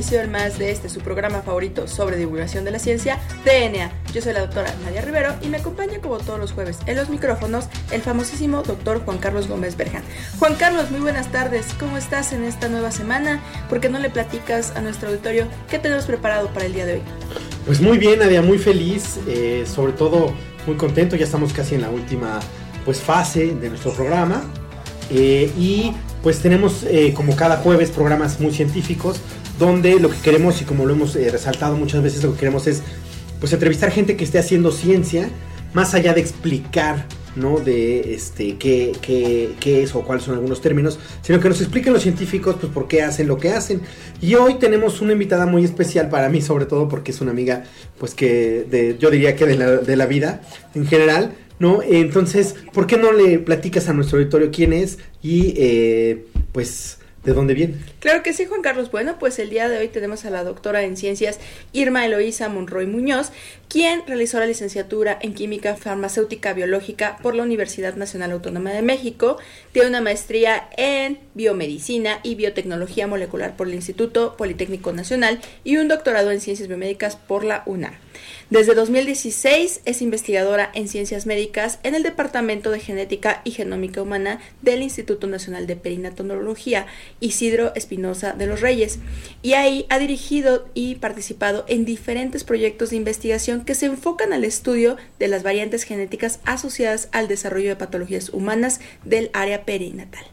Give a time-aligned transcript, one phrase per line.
[0.00, 3.92] Emisión más de este su programa favorito sobre divulgación de la ciencia, DNA.
[4.14, 7.10] Yo soy la doctora Nadia Rivero y me acompaña como todos los jueves en los
[7.10, 10.02] micrófonos el famosísimo doctor Juan Carlos Gómez Berjan.
[10.38, 11.66] Juan Carlos, muy buenas tardes.
[11.78, 13.42] ¿Cómo estás en esta nueva semana?
[13.68, 16.94] ¿Por qué no le platicas a nuestro auditorio qué tenemos preparado para el día de
[16.94, 17.02] hoy?
[17.66, 20.32] Pues muy bien, Nadia, muy feliz, eh, sobre todo
[20.66, 21.14] muy contento.
[21.14, 22.40] Ya estamos casi en la última
[22.86, 24.44] pues, fase de nuestro programa.
[25.10, 29.20] Eh, y pues tenemos eh, como cada jueves programas muy científicos
[29.60, 32.66] donde lo que queremos y como lo hemos eh, resaltado muchas veces lo que queremos
[32.66, 32.82] es
[33.38, 35.28] pues entrevistar gente que esté haciendo ciencia
[35.74, 37.60] más allá de explicar ¿no?
[37.60, 41.92] de este qué, qué, qué, es o cuáles son algunos términos, sino que nos expliquen
[41.92, 43.82] los científicos pues por qué hacen lo que hacen.
[44.20, 47.64] Y hoy tenemos una invitada muy especial para mí, sobre todo porque es una amiga,
[47.98, 50.40] pues que de, yo diría que de la, de la vida
[50.74, 51.82] en general, ¿no?
[51.82, 57.32] Entonces, ¿por qué no le platicas a nuestro auditorio quién es y eh, pues de
[57.32, 57.74] dónde viene?
[58.00, 58.90] Claro que sí, Juan Carlos.
[58.90, 61.38] Bueno, pues el día de hoy tenemos a la doctora en ciencias
[61.74, 63.30] Irma Eloísa Monroy Muñoz,
[63.68, 69.36] quien realizó la licenciatura en Química Farmacéutica Biológica por la Universidad Nacional Autónoma de México,
[69.72, 75.88] tiene una maestría en Biomedicina y Biotecnología Molecular por el Instituto Politécnico Nacional y un
[75.88, 77.92] doctorado en Ciencias Biomédicas por la UNAM.
[78.48, 84.40] Desde 2016 es investigadora en ciencias médicas en el Departamento de Genética y Genómica Humana
[84.62, 86.86] del Instituto Nacional de Perinatología
[87.20, 88.98] Isidro Espinosa de los Reyes
[89.42, 94.44] y ahí ha dirigido y participado en diferentes proyectos de investigación que se enfocan al
[94.44, 100.24] estudio de las variantes genéticas asociadas al desarrollo de patologías humanas del área perinatal.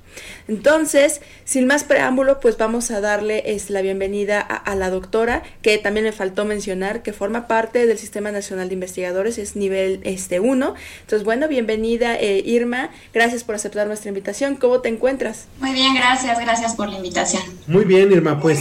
[0.47, 5.77] Entonces, sin más preámbulo, pues vamos a darle es, la bienvenida a, la doctora, que
[5.77, 10.39] también me faltó mencionar que forma parte del Sistema Nacional de Investigadores, es nivel este
[10.39, 10.75] 1.
[11.01, 14.55] Entonces, bueno, bienvenida eh, Irma, gracias por aceptar nuestra invitación.
[14.55, 15.47] ¿Cómo te encuentras?
[15.59, 17.43] Muy bien, gracias, gracias por la invitación.
[17.67, 18.59] Muy bien, Irma, pues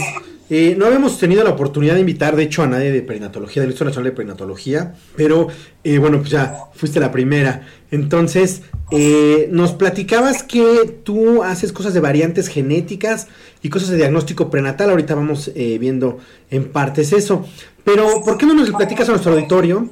[0.49, 3.71] eh, no habíamos tenido la oportunidad de invitar, de hecho, a nadie de perinatología, del
[3.71, 5.47] Instituto Nacional de Perinatología, pero
[5.83, 7.67] eh, bueno, pues ya fuiste la primera.
[7.91, 13.27] Entonces, eh, nos platicabas que tú haces cosas de variantes genéticas
[13.61, 14.89] y cosas de diagnóstico prenatal.
[14.89, 16.19] Ahorita vamos viendo
[16.49, 17.45] en partes eso.
[17.83, 19.89] Pero, ¿por qué no nos platicas a nuestro auditorio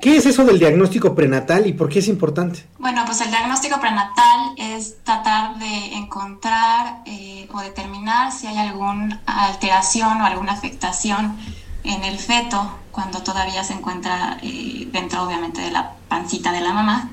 [0.00, 2.64] ¿Qué es eso del diagnóstico prenatal y por qué es importante?
[2.78, 9.20] Bueno, pues el diagnóstico prenatal es tratar de encontrar eh, o determinar si hay alguna
[9.26, 11.36] alteración o alguna afectación
[11.82, 16.72] en el feto cuando todavía se encuentra eh, dentro obviamente de la pancita de la
[16.72, 17.10] mamá.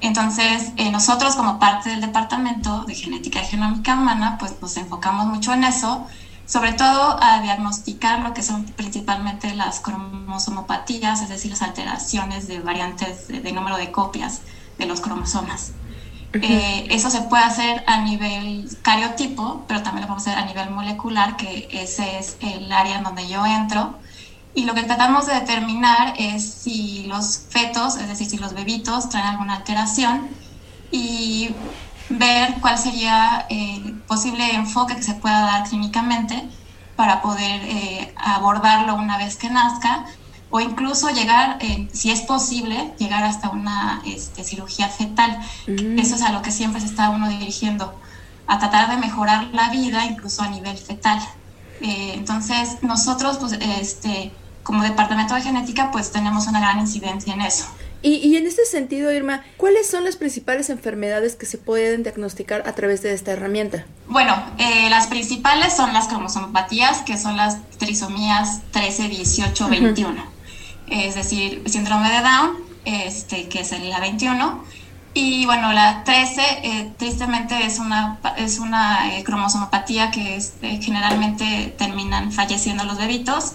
[0.00, 5.26] Entonces, eh, nosotros como parte del Departamento de Genética y Genómica Humana, pues nos enfocamos
[5.26, 6.06] mucho en eso
[6.46, 12.60] sobre todo a diagnosticar lo que son principalmente las cromosomopatías, es decir, las alteraciones de
[12.60, 14.42] variantes de, número de copias
[14.78, 15.72] de los cromosomas.
[16.34, 20.70] Eh, eso se puede hacer a nivel cariotipo, pero también lo podemos hacer a nivel
[20.70, 23.94] molecular, que ese es el área en donde yo entro.
[24.52, 29.08] Y lo que tratamos de determinar es si los fetos, es decir, si los bebitos
[29.08, 30.28] traen alguna alteración
[30.90, 31.54] y
[32.08, 36.42] ver cuál sería el posible enfoque que se pueda dar clínicamente
[36.96, 40.04] para poder eh, abordarlo una vez que nazca
[40.50, 45.36] o incluso llegar, eh, si es posible, llegar hasta una este, cirugía fetal.
[45.66, 45.98] Mm.
[45.98, 47.98] Eso es a lo que siempre se está uno dirigiendo,
[48.46, 51.18] a tratar de mejorar la vida incluso a nivel fetal.
[51.80, 54.32] Eh, entonces, nosotros, pues, este,
[54.62, 57.66] como departamento de genética, pues tenemos una gran incidencia en eso.
[58.06, 62.74] Y, en este sentido, Irma, ¿cuáles son las principales enfermedades que se pueden diagnosticar a
[62.74, 63.86] través de esta herramienta?
[64.08, 70.22] Bueno, eh, las principales son las cromosomopatías, que son las trisomías 13, 18, 21.
[70.90, 74.62] Es decir, síndrome de Down, este, que es la 21.
[75.14, 80.42] Y bueno, la 13 eh, tristemente es una, es una eh, cromosomopatía que
[80.82, 83.54] generalmente terminan falleciendo los bebitos.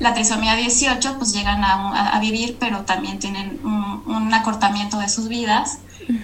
[0.00, 5.78] La trisomía 18 pues llegan a, vivir, pero también tienen un, acortamiento de sus vidas.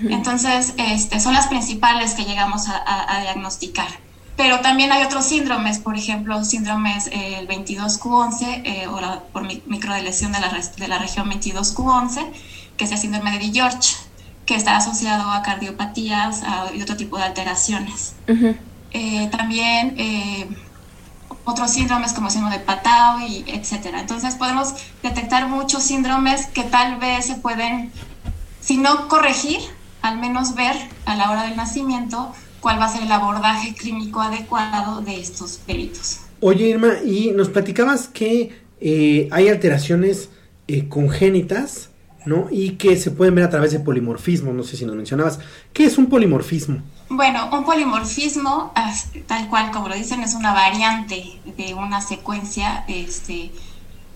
[0.08, 3.88] Entonces, este, son las principales que llegamos a, diagnosticar.
[4.36, 9.42] Pero también hay otros síndromes, por ejemplo, síndromes eh, el 22Q11 eh, o la, por
[9.66, 12.26] microdeleción de la, de la región 22Q11,
[12.76, 13.94] que es el síndrome de George,
[14.44, 16.42] que está asociado a cardiopatías
[16.74, 18.14] y otro tipo de alteraciones.
[18.92, 19.94] Eh, también
[21.46, 24.00] otros síndromes como síndrome de Patao y etcétera.
[24.00, 27.90] Entonces podemos detectar muchos síndromes que tal vez se pueden,
[28.60, 29.60] si no corregir,
[30.02, 30.76] al menos ver
[31.06, 35.58] a la hora del nacimiento cuál va a ser el abordaje clínico adecuado de estos
[35.64, 36.18] peritos.
[36.40, 40.30] Oye Irma, y nos platicabas que eh, hay alteraciones
[40.66, 41.90] eh, congénitas,
[42.26, 42.48] ¿no?
[42.50, 45.38] Y que se pueden ver a través de polimorfismo, no sé si nos mencionabas.
[45.72, 46.82] ¿Qué es un polimorfismo?
[47.08, 48.72] Bueno, un polimorfismo,
[49.26, 53.52] tal cual como lo dicen, es una variante de una secuencia, este,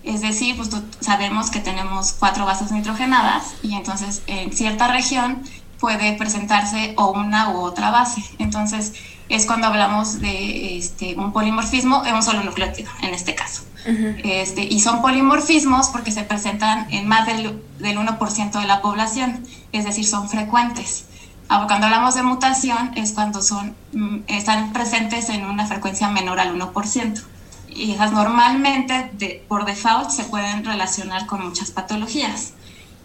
[0.02, 0.70] es decir, pues
[1.00, 5.42] sabemos que tenemos cuatro bases nitrogenadas y entonces en cierta región
[5.78, 8.22] puede presentarse o una u otra base.
[8.38, 8.92] Entonces
[9.28, 13.62] es cuando hablamos de este, un polimorfismo en un solo nucleótido, en este caso.
[14.24, 19.42] este, y son polimorfismos porque se presentan en más del, del 1% de la población,
[19.72, 21.06] es decir, son frecuentes.
[21.50, 26.38] Ahora, cuando hablamos de mutación es cuando son, mm, están presentes en una frecuencia menor
[26.38, 27.22] al 1%.
[27.68, 32.52] Y esas normalmente, de, por default, se pueden relacionar con muchas patologías.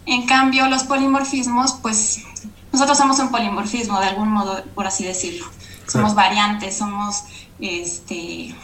[0.06, 2.22] En cambio, los polimorfismos, pues
[2.70, 5.44] nosotros somos un polimorfismo, de algún modo, por así decirlo.
[5.88, 7.24] Somos variantes, somos,
[7.58, 8.54] este,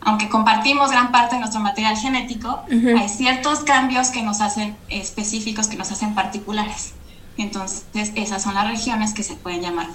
[0.00, 5.68] aunque compartimos gran parte de nuestro material genético, hay ciertos cambios que nos hacen específicos,
[5.68, 6.94] que nos hacen particulares.
[7.36, 7.84] Entonces,
[8.14, 9.88] esas son las regiones que se pueden llamar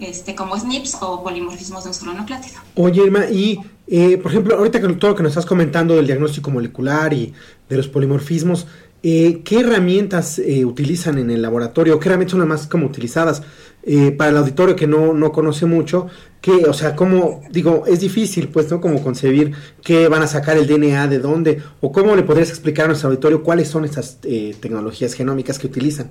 [0.00, 2.60] este, como SNPs o polimorfismos de un solo nucleótido.
[2.74, 6.06] Oye, Irma, y eh, por ejemplo, ahorita con todo lo que nos estás comentando del
[6.06, 7.32] diagnóstico molecular y
[7.68, 8.66] de los polimorfismos,
[9.02, 11.98] eh, ¿qué herramientas eh, utilizan en el laboratorio?
[11.98, 13.42] ¿Qué herramientas son las más como utilizadas?
[13.84, 16.06] Eh, para el auditorio que no, no conoce mucho,
[16.40, 18.80] que, o sea, cómo, digo, es difícil, pues, ¿no?
[18.80, 22.84] Como concebir qué van a sacar el DNA, de dónde, o cómo le podrías explicar
[22.84, 26.10] a nuestro auditorio cuáles son estas tecnologías genómicas que utilizan.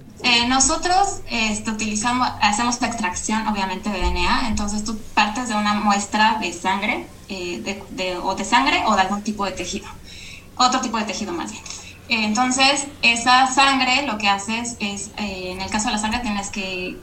[0.49, 6.39] nosotros este, utilizamos, hacemos la extracción, obviamente, de DNA, entonces tú partes de una muestra
[6.41, 9.87] de sangre, de, o de sangre o de algún tipo de tejido,
[10.57, 11.63] otro tipo de tejido más bien.
[12.09, 16.49] Entonces, esa sangre lo que haces es, eh, en el caso de la sangre, tienes
[16.49, 16.97] que,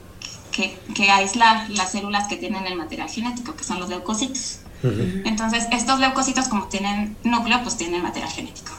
[0.94, 4.60] que, aislar las células que tienen el material genético, que son los leucocitos.
[5.24, 8.72] Entonces, estos leucocitos, como tienen núcleo, pues tienen material genético.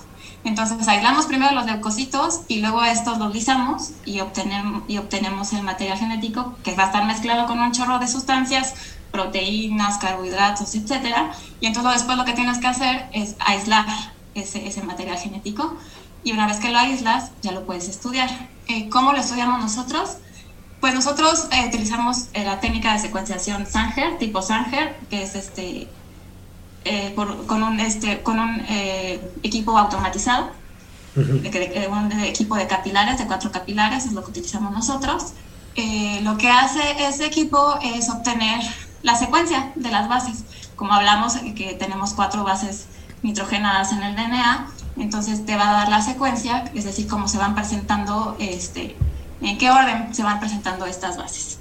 [0.46, 5.64] Entonces, aislamos primero los leucocitos y luego estos los lisamos y obtenemos, y obtenemos el
[5.64, 8.74] material genético que va a estar mezclado con un chorro de sustancias,
[9.12, 11.32] proteínas, carbohidratos, etcétera.
[11.60, 13.86] Y entonces después lo que tienes que hacer es aislar
[14.34, 15.76] ese, ese material genético
[16.24, 18.30] y una vez que lo aíslas ya lo puedes estudiar.
[18.68, 20.18] Eh, ¿Cómo lo estudiamos nosotros?
[20.80, 25.88] Pues nosotros eh, utilizamos eh, la técnica de secuenciación Sanger, tipo Sanger, que es este,
[27.16, 28.64] con un, este, con un
[29.44, 30.52] equipo automatizado,
[31.16, 35.34] de, un equipo de capilares, de cuatro capilares, es lo que utilizamos nosotros.
[36.24, 38.62] lo que hace ese equipo es obtener
[39.04, 40.46] la secuencia de las bases.
[40.76, 42.86] Como hablamos, que tenemos cuatro bases
[43.22, 44.68] nitrogenadas en el DNA,
[44.98, 48.96] entonces te va a dar la secuencia, es decir, cómo se van presentando, este,
[49.42, 51.60] en qué orden se van presentando estas bases.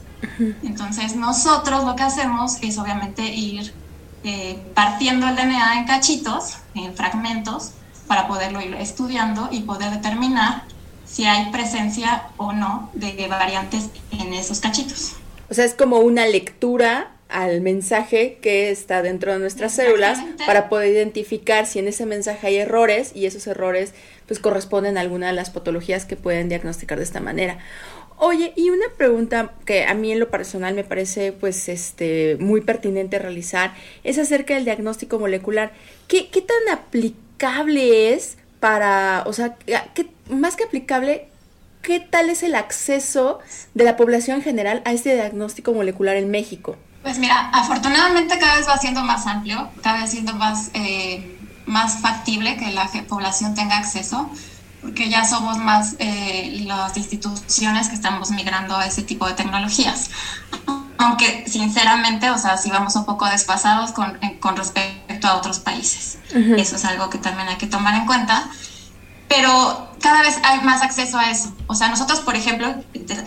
[0.62, 3.72] Entonces nosotros lo que hacemos es obviamente ir
[4.24, 7.72] eh, partiendo el DNA en cachitos, en fragmentos,
[8.06, 10.64] para poderlo ir estudiando y poder determinar
[11.04, 15.12] si hay presencia o no de variantes en esos cachitos.
[15.50, 20.68] O sea, es como una lectura al mensaje que está dentro de nuestras células para
[20.68, 23.92] poder identificar si en ese mensaje hay errores y esos errores
[24.26, 27.58] pues corresponden a alguna de las patologías que pueden diagnosticar de esta manera.
[28.16, 32.60] Oye, y una pregunta que a mí en lo personal me parece pues este muy
[32.62, 35.72] pertinente realizar es acerca del diagnóstico molecular.
[36.08, 39.56] ¿Qué, qué tan aplicable es para, o sea,
[39.94, 41.28] ¿qué, más que aplicable,
[41.82, 43.38] qué tal es el acceso
[43.74, 46.76] de la población en general a este diagnóstico molecular en México?
[47.02, 52.00] Pues mira, afortunadamente cada vez va siendo más amplio, cada vez siendo más, eh, más
[52.00, 54.30] factible que la población tenga acceso,
[54.80, 60.10] porque ya somos más eh, las instituciones que estamos migrando a ese tipo de tecnologías.
[60.98, 66.18] Aunque sinceramente, o sea, si vamos un poco desfasados con, con respecto a otros países.
[66.32, 68.50] Eso es algo que también hay que tomar en cuenta
[69.28, 71.52] pero cada vez hay más acceso a eso.
[71.66, 72.74] O sea, nosotros, por ejemplo,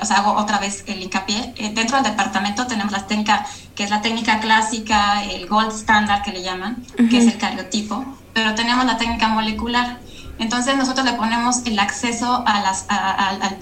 [0.02, 3.84] o sea, hago otra vez el hincapié, eh, dentro del departamento tenemos la técnica, que
[3.84, 8.04] es la técnica clásica, el gold standard que le llaman, que es el cariotipo,
[8.34, 10.00] pero tenemos la técnica molecular.
[10.40, 13.56] Entonces nosotros le ponemos el acceso a las, al, al, al,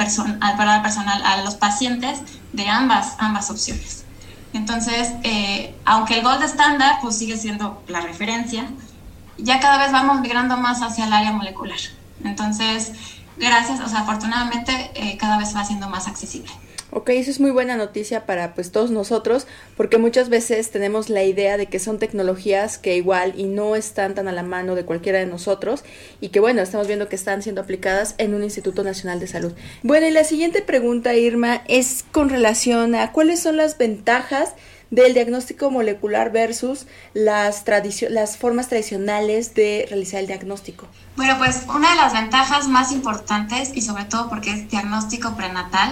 [0.81, 2.21] personal, a los pacientes
[2.53, 4.05] de ambas, ambas opciones.
[4.53, 8.65] Entonces, eh, aunque el gold standard pues sigue siendo la referencia,
[9.37, 11.77] ya cada vez vamos migrando más hacia el área molecular.
[12.23, 12.91] Entonces,
[13.37, 16.51] gracias, o sea, afortunadamente eh, cada vez va siendo más accesible.
[16.91, 19.45] Ok, eso es muy buena noticia para pues todos nosotros,
[19.77, 24.15] porque muchas veces tenemos la idea de que son tecnologías que igual y no están
[24.15, 25.83] tan a la mano de cualquiera de nosotros
[26.19, 29.53] y que bueno, estamos viendo que están siendo aplicadas en un Instituto Nacional de Salud.
[29.83, 34.55] Bueno, y la siguiente pregunta, Irma, es con relación a cuáles son las ventajas
[34.91, 37.63] del diagnóstico molecular versus las,
[38.09, 40.87] las formas tradicionales de realizar el diagnóstico?
[41.15, 45.91] Bueno, pues una de las ventajas más importantes, y sobre todo porque es diagnóstico prenatal,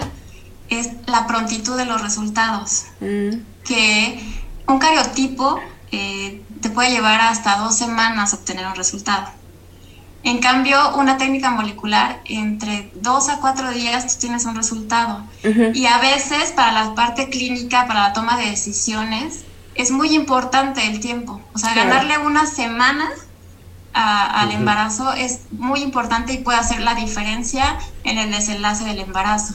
[0.68, 2.84] es la prontitud de los resultados.
[3.00, 3.40] Mm.
[3.64, 4.20] Que
[4.66, 5.60] un cariotipo
[5.92, 9.28] eh, te puede llevar hasta dos semanas obtener un resultado.
[10.24, 15.24] En cambio, una técnica molecular, entre dos a cuatro días tú tienes un resultado.
[15.74, 19.44] Y a veces para la parte clínica, para la toma de decisiones,
[19.74, 21.40] es muy importante el tiempo.
[21.54, 23.08] O sea, ganarle una semana
[23.92, 29.54] al embarazo es muy importante y puede hacer la diferencia en el desenlace del embarazo.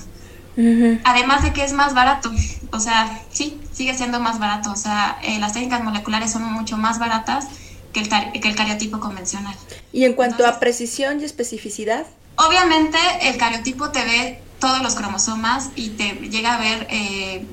[1.03, 2.31] Además de que es más barato,
[2.71, 6.77] o sea, sí, sigue siendo más barato, o sea, eh, las técnicas moleculares son mucho
[6.77, 7.47] más baratas
[7.93, 9.55] que el, que el cariotipo convencional.
[9.93, 12.05] ¿Y en cuanto a precisión y especificidad?
[12.35, 17.45] Obviamente el cariotipo te ve todos los cromosomas y te llega a ver eh,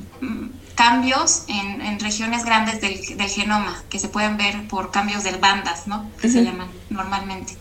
[0.75, 6.11] cambios en, regiones grandes del, genoma que se pueden ver por cambios de bandas, ¿no?
[6.21, 7.55] Que se llaman normalmente.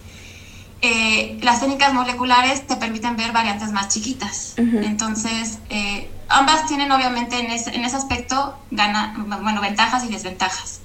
[0.81, 4.53] Eh, las técnicas moleculares te permiten ver variantes más chiquitas.
[4.55, 10.79] Entonces, eh, ambas tienen obviamente en ese, en ese aspecto gana, bueno, ventajas y desventajas.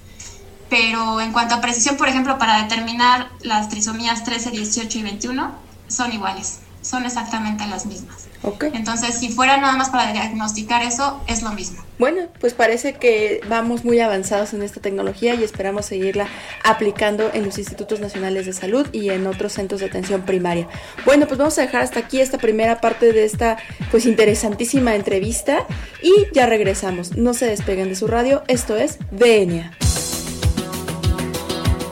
[0.71, 5.53] Pero en cuanto a precisión, por ejemplo, para determinar las trisomías 13, 18 y 21,
[5.89, 8.29] son iguales, son exactamente las mismas.
[8.75, 11.83] Entonces, si fuera nada más para diagnosticar eso, es lo mismo.
[11.99, 16.27] Bueno, pues parece que vamos muy avanzados en esta tecnología y esperamos seguirla
[16.63, 20.69] aplicando en los institutos nacionales de salud y en otros centros de atención primaria.
[21.07, 23.57] Bueno, pues vamos a dejar hasta aquí esta primera parte de esta
[23.91, 25.67] pues interesantísima entrevista
[26.03, 27.17] y ya regresamos.
[27.17, 29.73] No se despeguen de su radio, esto es DNA.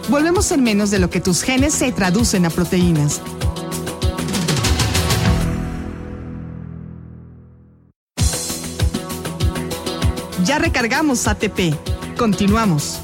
[0.08, 3.20] Volvemos en menos de lo que tus genes se traducen a proteínas.
[10.44, 11.74] Ya recargamos ATP.
[12.18, 13.00] Continuamos.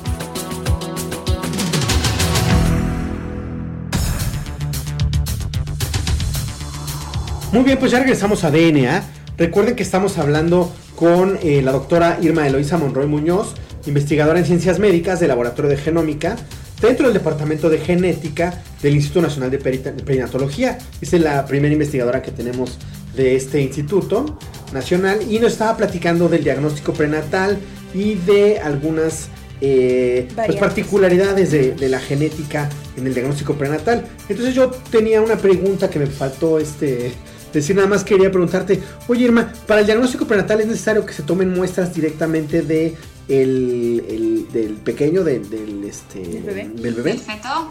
[7.53, 9.05] Muy bien, pues ya regresamos a DNA.
[9.39, 13.55] Recuerden que estamos hablando con eh, la doctora Irma Eloisa Monroy Muñoz,
[13.87, 16.37] investigadora en ciencias médicas del Laboratorio de Genómica
[16.81, 20.79] dentro del Departamento de Genética del Instituto Nacional de Perinatología.
[21.01, 22.79] Es la primera investigadora que tenemos
[23.17, 24.39] de este instituto
[24.73, 27.59] nacional y nos estaba platicando del diagnóstico prenatal
[27.95, 29.29] y de algunas
[29.61, 34.07] eh, pues, particularidades de, la genética en el diagnóstico prenatal.
[34.29, 37.13] Entonces yo tenía una pregunta que me faltó este
[37.53, 41.23] decir, nada más quería preguntarte, oye Irma, para el diagnóstico prenatal es necesario que se
[41.23, 42.95] tomen muestras directamente de
[43.29, 46.69] el, del pequeño, del, este, ¿Del bebé?
[46.69, 47.15] Del bebé.
[47.19, 47.71] feto?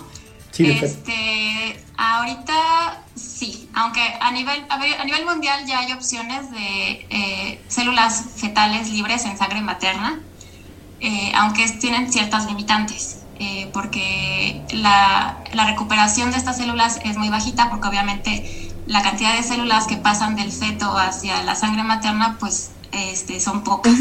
[0.52, 7.62] Sí, este, ahorita sí, aunque a nivel, a, nivel mundial ya hay opciones de eh,
[7.68, 10.20] células fetales libres en sangre materna,
[11.00, 17.30] eh, aunque tienen ciertas limitantes, eh, porque la, la, recuperación de estas células es muy
[17.30, 22.38] bajita, porque obviamente la cantidad de células que pasan del feto hacia la sangre materna,
[22.40, 23.94] pues este, son pocas.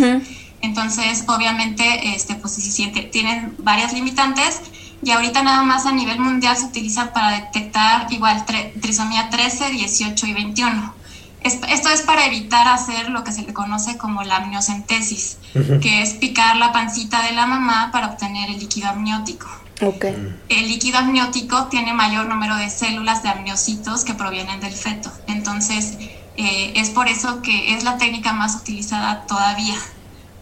[0.63, 4.61] Entonces, obviamente, este, pues si tienen varias limitantes
[5.03, 8.45] y ahorita nada más a nivel mundial se utiliza para detectar igual
[8.81, 10.95] trisomía 13, 18 y 21.
[11.43, 15.39] esto es para evitar hacer lo que se le conoce como la amniocentesis,
[15.81, 19.47] que es picar la pancita de la mamá para obtener el líquido amniótico.
[19.81, 20.35] Okay.
[20.49, 25.13] El líquido amniótico tiene mayor número de células de amniocitos que provienen del feto.
[25.27, 25.99] Entonces,
[26.39, 29.75] eh, es por eso que es la técnica más utilizada todavía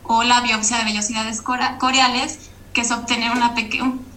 [0.05, 2.39] o la biopsia de vellosidades coreales,
[2.73, 3.55] que es obtener una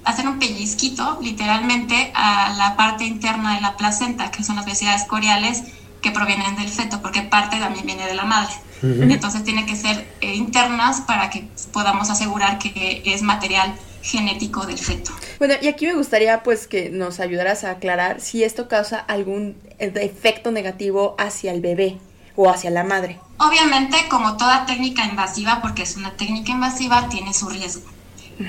[0.03, 5.03] hacer un pellizquito literalmente a la parte interna de la placenta, que son las vellosidades
[5.03, 5.63] coreales
[6.01, 8.53] que provienen del feto, porque parte también viene de la madre.
[8.84, 14.77] Entonces tiene que ser eh, internas para que podamos asegurar que es material genético del
[14.77, 15.12] feto.
[15.39, 19.58] Bueno, y aquí me gustaría pues que nos ayudaras a aclarar si esto causa algún
[19.79, 21.98] efecto negativo hacia el bebé
[22.38, 23.20] o hacia la madre.
[23.39, 27.84] Obviamente, como toda técnica invasiva, porque es una técnica invasiva, tiene su riesgo.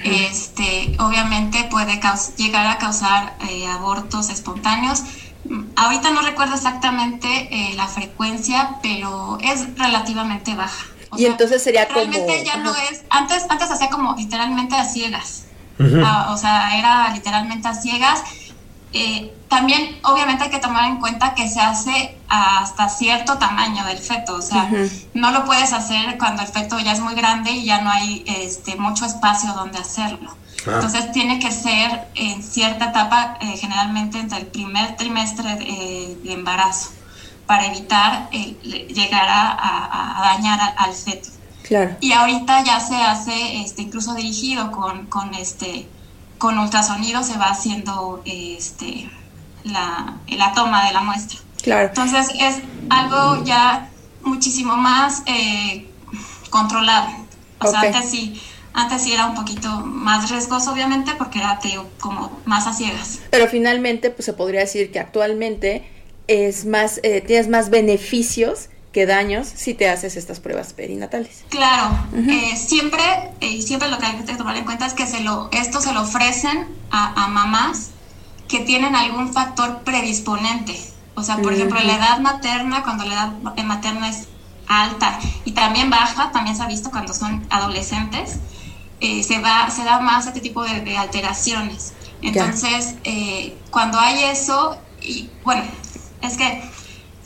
[0.04, 1.99] Este, obviamente puede
[2.37, 5.02] llegar a causar eh, abortos espontáneos.
[5.76, 10.85] Ahorita no recuerdo exactamente eh, la frecuencia, pero es relativamente baja.
[11.16, 12.45] y entonces sería realmente como...
[12.45, 13.04] ya no es...
[13.09, 15.45] Antes, antes hacía como literalmente a ciegas.
[16.04, 18.23] Ah, o sea, era literalmente a ciegas
[18.92, 23.99] Eh, también, obviamente, hay que tomar en cuenta que se hace hasta cierto tamaño del
[23.99, 24.71] feto, o sea,
[25.14, 28.25] no lo puedes hacer cuando el feto ya es muy grande y ya no hay
[28.26, 30.37] este, mucho espacio donde hacerlo.
[30.66, 30.73] Ah.
[30.75, 36.90] Entonces, tiene que ser en cierta etapa, eh, generalmente entre el primer trimestre de, embarazo,
[37.47, 41.30] para evitar llegar a, dañar al, feto.
[41.62, 41.97] Claro.
[42.00, 45.88] Y ahorita ya se hace este, incluso dirigido con, con este
[46.38, 49.11] con ultrasonido se va haciendo este,
[49.64, 51.38] la, la toma de la muestra.
[51.62, 51.88] Claro.
[51.88, 53.88] Entonces es algo ya
[54.23, 55.87] muchísimo más eh,
[56.50, 57.09] controlado.
[57.61, 58.40] O sea, antes sí,
[58.73, 61.59] antes sí era un poquito más riesgoso, obviamente, porque era
[61.99, 63.18] como más a ciegas.
[63.30, 65.90] Pero finalmente, pues se podría decir que actualmente
[66.28, 71.45] es más, eh, tienes más beneficios que daños si te haces estas pruebas perinatales.
[71.50, 73.02] Claro, eh, siempre,
[73.40, 75.92] y siempre lo que hay que tomar en cuenta es que se lo, esto se
[75.92, 77.90] lo ofrecen a, mamás
[78.49, 80.75] que tienen algún factor predisponente.
[81.14, 84.28] O sea, por ejemplo, la edad materna, cuando la edad materna es
[84.68, 88.37] alta y también baja, también se ha visto cuando son adolescentes,
[89.00, 91.92] eh, se, va, se da más este tipo de, alteraciones.
[92.23, 95.62] Entonces, eh, cuando hay eso, y bueno,
[96.23, 96.62] es que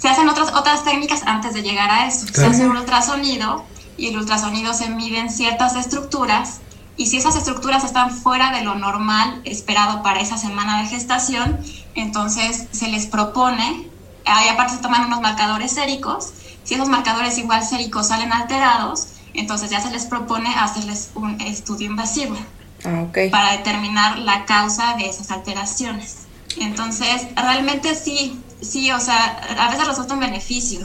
[0.03, 2.27] se hacen otras, otras técnicas antes de llegar a eso.
[2.27, 3.65] Se hace un ultrasonido
[3.97, 6.59] y el ultrasonido se miden ciertas estructuras
[6.97, 11.57] y si esas estructuras están fuera de lo normal esperado para esa semana de gestación,
[11.95, 13.89] entonces se les propone,
[14.25, 16.33] ahí aparte se toman unos marcadores séricos,
[16.65, 21.87] si esos marcadores igual séricos salen alterados, entonces ya se les propone hacerles un estudio
[21.87, 22.37] invasivo
[22.85, 26.22] ah, para determinar la causa de esas alteraciones.
[26.61, 30.81] Entonces, realmente sí, sí, o sea, a veces resulta un beneficio.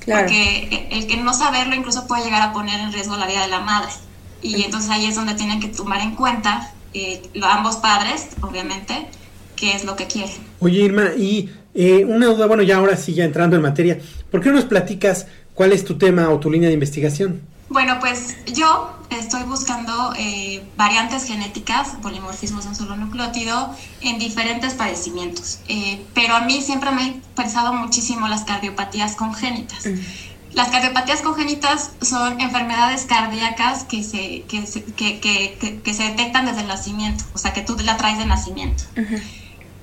[0.00, 0.22] Claro.
[0.22, 3.48] Porque el que no saberlo incluso puede llegar a poner en riesgo la vida de
[3.48, 3.90] la madre.
[4.42, 9.06] Y entonces ahí es donde tienen que tomar en cuenta eh, ambos padres, obviamente,
[9.54, 10.34] qué es lo que quieren.
[10.58, 13.98] Oye, Irma, y eh, una duda, bueno, ya ahora sí, ya entrando en materia,
[14.30, 17.40] ¿por qué no nos platicas cuál es tu tema o tu línea de investigación?
[17.72, 24.74] Bueno, pues yo estoy buscando eh, variantes genéticas, polimorfismos de un solo nucleótido, en diferentes
[24.74, 25.60] padecimientos.
[25.68, 29.86] Eh, pero a mí siempre me ha interesado muchísimo las cardiopatías congénitas.
[29.86, 30.00] Mm.
[30.52, 36.60] Las cardiopatías congénitas son enfermedades cardíacas que se, que, se, que, que, se detectan desde
[36.60, 38.84] el nacimiento, o sea, que tú la traes de nacimiento.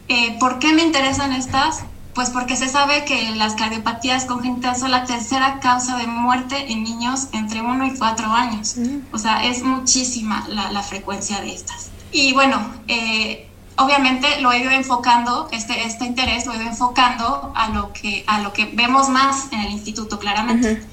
[0.09, 1.85] Eh, ¿Por qué me interesan estas?
[2.13, 6.83] Pues porque se sabe que las cardiopatías congénitas son la tercera causa de muerte en
[6.83, 8.75] niños entre 1 y 4 años.
[8.77, 8.99] Mm.
[9.11, 11.91] O sea, es muchísima la, frecuencia de estas.
[12.11, 17.53] Y bueno, eh, obviamente lo he ido enfocando, este, este interés lo he ido enfocando
[17.55, 20.83] a lo, que, a lo que vemos más en el instituto, claramente.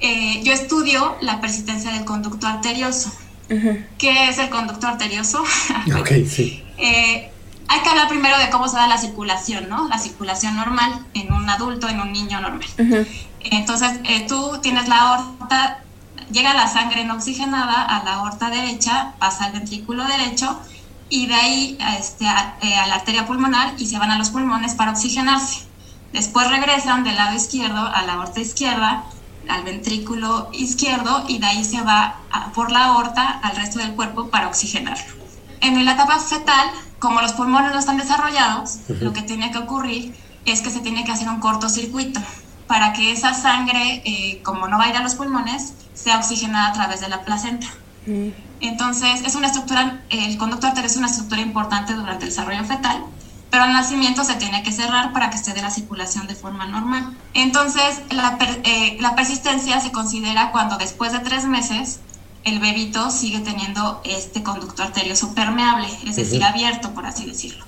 [0.00, 3.12] Eh, yo estudio la persistencia del conducto arterioso.
[3.98, 5.42] ¿Qué es el conducto arterioso?
[5.98, 6.62] ok, sí.
[6.78, 7.30] Eh,
[7.68, 9.88] hay que hablar primero de cómo se da la circulación, ¿no?
[9.88, 12.68] La circulación normal en un adulto, en un niño normal.
[13.40, 15.78] Entonces, eh, tú tienes la aorta,
[16.30, 20.58] llega la sangre no oxigenada a la aorta derecha, pasa al ventrículo derecho
[21.08, 24.74] y de ahí este, eh, a, la arteria pulmonar y se van a los pulmones
[24.74, 25.66] para oxigenarse.
[26.12, 29.04] Después regresan del lado izquierdo a la aorta izquierda,
[29.48, 32.16] al ventrículo izquierdo y de ahí se va
[32.54, 35.24] por la aorta al resto del cuerpo para oxigenarlo.
[35.60, 36.70] En la etapa fetal
[37.04, 40.14] como los pulmones no están desarrollados, lo que tiene que ocurrir
[40.46, 42.18] es que se tiene que hacer un cortocircuito
[42.66, 46.70] para que esa sangre, eh, como no va a ir a los pulmones, sea oxigenada
[46.70, 47.66] a través de la placenta.
[48.06, 48.28] Mm.
[48.60, 53.04] Entonces, es una estructura, el conducto arterial es una estructura importante durante el desarrollo fetal,
[53.50, 56.64] pero al nacimiento se tiene que cerrar para que se dé la circulación de forma
[56.66, 57.14] normal.
[57.34, 62.00] Entonces, la, eh, la persistencia se considera cuando después de tres meses
[62.44, 67.64] el bebito sigue teniendo este conducto arterioso permeable, es decir, abierto, por así decirlo.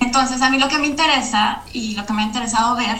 [0.00, 2.98] Entonces, a mí lo que me interesa y lo que me ha interesado ver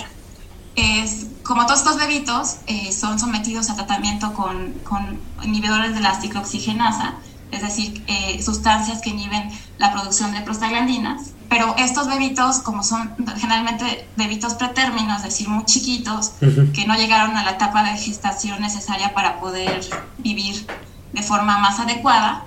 [0.76, 6.20] es como todos estos bebitos eh, son sometidos a tratamiento con, con, inhibidores de la
[6.20, 7.14] ciclooxigenasa,
[7.50, 13.11] es decir, eh, sustancias que inhiben la producción de prostaglandinas, pero estos bebitos, como son
[13.38, 16.32] generalmente bebitos pretérminos, es decir, muy chiquitos,
[16.74, 19.80] que no llegaron a la etapa de gestación necesaria para poder
[20.18, 20.66] vivir
[21.12, 22.44] de forma más adecuada,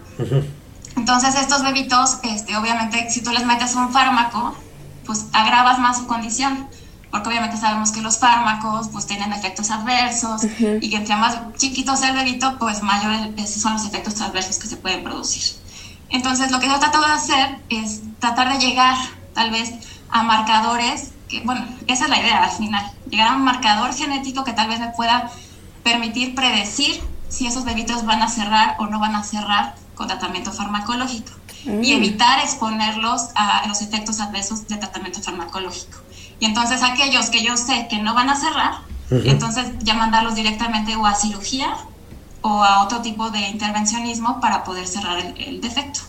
[0.96, 4.56] entonces estos bebitos, este, obviamente, si tú les metes un fármaco,
[5.06, 6.68] pues agravas más su condición,
[7.10, 10.44] porque obviamente sabemos que los fármacos pues tienen efectos adversos
[10.80, 14.68] y que entre más chiquito sea el bebito, pues mayores son los efectos adversos que
[14.68, 15.44] se pueden producir.
[16.12, 18.96] Entonces, lo que yo trato de hacer es tratar de llegar
[19.34, 19.74] tal vez
[20.10, 24.44] a marcadores, que bueno, esa es la idea al final, llegar a un marcador genético
[24.44, 25.32] que tal vez me pueda
[25.84, 30.52] permitir predecir si esos bebitos van a cerrar o no van a cerrar con tratamiento
[30.52, 31.32] farmacológico.
[31.64, 36.00] y evitar exponerlos a los efectos adversos de tratamiento farmacológico.
[36.40, 38.80] Y entonces aquellos que yo sé que no van a cerrar,
[39.12, 41.76] entonces ya mandarlos directamente o a cirugía
[42.42, 46.02] o a otro tipo de intervencionismo para poder cerrar el, defecto.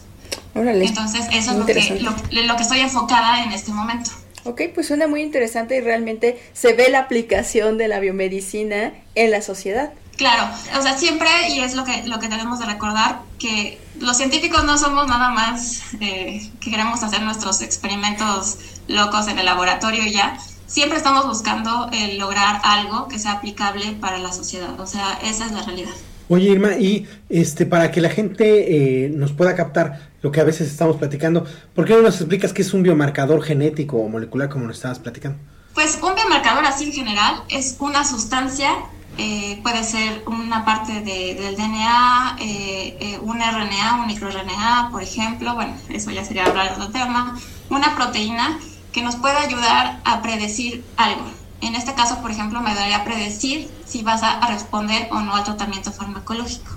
[0.55, 4.11] Entonces eso es lo que, lo, que estoy enfocada en este momento.
[4.45, 9.31] Ok, pues suena muy interesante y realmente se ve la aplicación de la biomedicina en
[9.31, 9.93] la sociedad.
[10.17, 14.17] Claro, o sea, siempre, y es lo que, lo que tenemos de recordar, que los
[14.17, 20.05] científicos no somos nada más eh, que queremos hacer nuestros experimentos locos en el laboratorio
[20.05, 20.39] y ya.
[20.67, 24.79] Siempre estamos buscando eh, lograr algo que sea aplicable para la sociedad.
[24.81, 25.93] O sea, esa es la realidad.
[26.33, 30.45] Oye, Irma, y este para que la gente eh, nos pueda captar lo que a
[30.45, 34.49] veces estamos platicando, ¿por qué no nos explicas qué es un biomarcador genético o molecular
[34.49, 35.39] como nos estabas platicando?
[35.75, 38.71] Pues un biomarcador así en general es una sustancia
[39.19, 45.55] eh, puede ser una parte del DNA, eh, eh, un RNA, un microRNA, por ejemplo,
[45.55, 48.59] bueno, eso ya sería hablar de otro tema, una proteína
[48.91, 51.42] que nos puede ayudar a predecir algo.
[51.63, 55.45] En este caso, por ejemplo, me daría predecir si vas a, responder o no al
[55.45, 56.71] tratamiento farmacológico.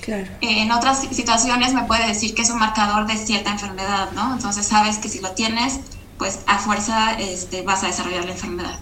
[0.00, 0.26] Claro.
[0.40, 4.32] en otras situaciones me puede decir que es un marcador de cierta enfermedad, ¿no?
[4.32, 5.80] Entonces sabes que si lo tienes,
[6.16, 8.78] pues a fuerza este, vas a desarrollar la enfermedad.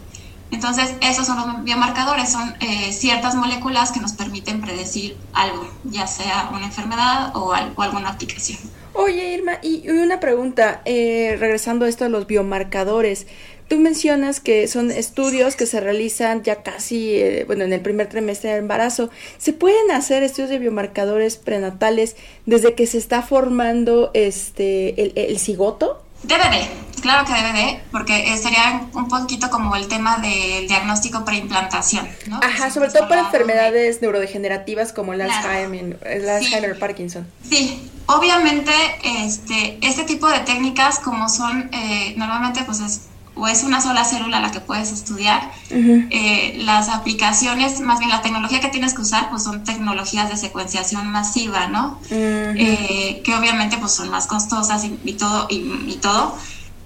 [0.51, 6.07] Entonces, esos son los biomarcadores, son eh, ciertas moléculas que nos permiten predecir algo, ya
[6.07, 8.59] sea una enfermedad o, alguna aplicación.
[8.95, 13.27] Oye, Irma, y una pregunta, eh, regresando a esto de los biomarcadores.
[13.69, 18.09] Tú mencionas que son estudios que se realizan ya casi, eh, bueno, en el primer
[18.09, 19.11] trimestre del embarazo.
[19.37, 25.39] ¿Se pueden hacer estudios de biomarcadores prenatales desde que se está formando este el, el
[25.39, 26.03] cigoto?
[26.23, 26.69] Debe de,
[27.01, 32.41] claro que debe de, porque sería un poquito como el tema del diagnóstico preimplantación, ¿no?
[32.43, 37.25] Ajá, sobre todo para enfermedades neurodegenerativas como el Alzheimer, Parkinson.
[37.49, 38.73] Sí, obviamente
[39.05, 43.03] este, este tipo de técnicas como son, eh, normalmente pues es
[43.39, 45.53] o es una sola célula la que puedes estudiar.
[45.71, 50.37] Eh, las aplicaciones, más bien la tecnología que tienes que usar, pues son tecnologías de
[50.37, 52.01] secuenciación masiva, ¿no?
[52.11, 56.37] Eh, que obviamente pues son más costosas y, todo, y, todo,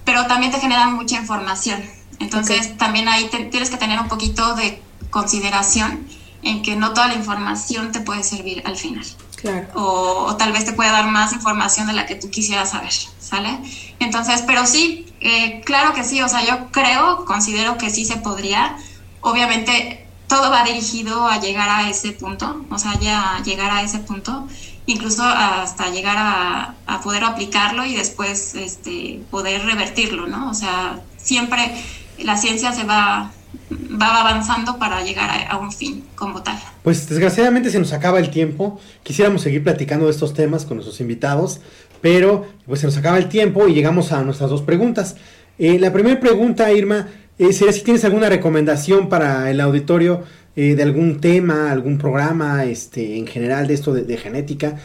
[0.05, 1.81] pero también te generan mucha información.
[2.19, 6.07] Entonces también ahí tienes que tener un poquito de consideración
[6.43, 9.05] en que no toda la información te puede servir al final.
[9.37, 9.67] Claro.
[9.75, 12.93] O, o, tal vez te pueda dar más información de la que tú quisieras saber,
[13.19, 13.57] ¿sale?
[13.99, 18.17] Entonces, pero sí, eh, claro que sí, o sea, yo creo, considero que sí se
[18.17, 18.75] podría.
[19.21, 23.99] Obviamente, todo va dirigido a llegar a ese punto, o sea, ya llegar a ese
[23.99, 24.47] punto,
[24.85, 30.49] incluso hasta llegar a, poder aplicarlo y después este, poder revertirlo, ¿no?
[30.49, 31.71] O sea, siempre
[32.17, 33.31] la ciencia se va,
[33.71, 36.59] va avanzando para llegar a, a, un fin como tal.
[36.83, 38.79] Pues desgraciadamente se nos acaba el tiempo.
[39.03, 41.61] Quisiéramos seguir platicando de estos temas con nuestros invitados,
[42.03, 45.15] pero pues se nos acaba el tiempo y llegamos a nuestras dos preguntas.
[45.57, 47.07] Eh, la primera pregunta, Irma,
[47.39, 50.21] eh, sería si tienes alguna recomendación para el auditorio
[50.57, 54.75] eh, de algún tema, algún programa este, en general de esto de, genética,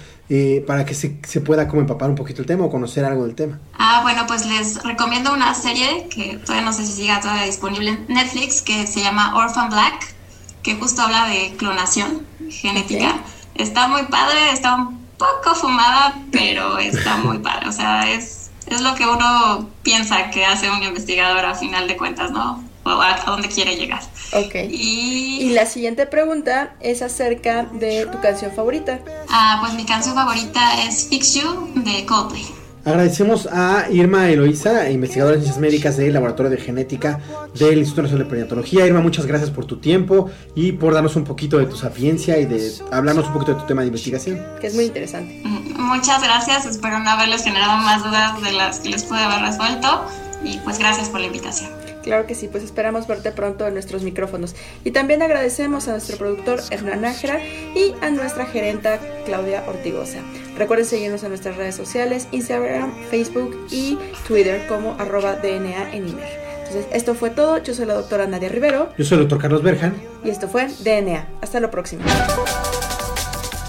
[0.64, 3.34] para que se, se, pueda como empapar un poquito el tema o conocer algo del
[3.34, 3.58] tema.
[3.76, 7.90] Ah, bueno, pues les recomiendo una serie que todavía no sé si siga todavía disponible
[7.90, 10.14] en Netflix, que se llama Orphan Black,
[10.62, 13.16] que justo habla de clonación genética.
[13.56, 17.68] Está muy padre, está un poco fumada, pero está muy padre.
[17.68, 21.96] O sea, es, es lo que uno piensa que hace un investigador a final de
[21.96, 22.64] cuentas, ¿no?
[22.84, 24.02] O a, dónde quiere llegar.
[24.32, 24.54] Ok.
[24.70, 25.38] Y...
[25.42, 25.50] y...
[25.50, 29.00] la siguiente pregunta es acerca de tu canción favorita.
[29.28, 32.46] Ah, pues mi canción favorita es Fix You de Coldplay.
[32.88, 37.20] Agradecemos a Irma Eloísa, investigadora de ciencias médicas del Laboratorio de Genética
[37.54, 38.86] del Instituto Nacional de Perinatología.
[38.86, 42.46] Irma, muchas gracias por tu tiempo y por darnos un poquito de tu sapiencia y
[42.46, 44.42] de hablarnos un poquito de tu tema de investigación.
[44.58, 45.42] Que es muy interesante.
[45.44, 50.06] Muchas gracias, espero no haberles generado más dudas de las que les pude haber resuelto
[50.42, 51.77] y pues gracias por la invitación.
[52.08, 54.56] Claro que sí, pues esperamos verte pronto en nuestros micrófonos.
[54.82, 60.20] Y también agradecemos a nuestro productor Hernán Nájera y a nuestra gerenta Claudia Ortigosa.
[60.56, 66.48] Recuerden seguirnos en nuestras redes sociales, Instagram, Facebook y Twitter como arroba DNA en Imer.
[66.60, 67.62] Entonces, esto fue todo.
[67.62, 68.88] Yo soy la doctora Nadia Rivero.
[68.96, 69.94] Yo soy el doctor Carlos Berjan.
[70.24, 71.28] Y esto fue DNA.
[71.42, 72.04] Hasta la próxima.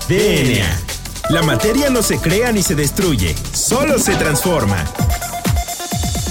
[0.08, 0.80] DNA.
[1.30, 4.86] La materia no se crea ni se destruye, solo se transforma.